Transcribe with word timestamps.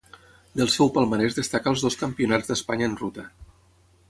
Del 0.61 0.71
seu 0.75 0.89
palmarès 0.95 1.37
destaca 1.41 1.71
els 1.75 1.85
dos 1.87 1.99
Campionats 2.03 2.49
d'Espanya 2.53 2.91
en 2.93 3.01
ruta. 3.05 3.31